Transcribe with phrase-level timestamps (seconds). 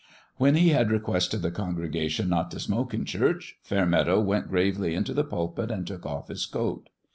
[0.37, 4.95] When he had requested the congre gation not to smoke in church, Fairmeadow went gravely
[4.95, 6.89] into the pulpit and took off his coat.